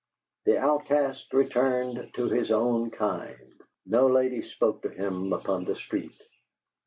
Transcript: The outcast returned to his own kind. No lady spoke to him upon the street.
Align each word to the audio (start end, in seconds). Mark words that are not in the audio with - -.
The 0.45 0.57
outcast 0.57 1.31
returned 1.31 2.09
to 2.15 2.27
his 2.27 2.51
own 2.51 2.89
kind. 2.89 3.53
No 3.85 4.07
lady 4.07 4.41
spoke 4.41 4.81
to 4.81 4.89
him 4.89 5.31
upon 5.31 5.65
the 5.65 5.75
street. 5.75 6.19